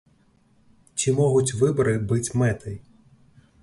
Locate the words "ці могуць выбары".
1.03-1.95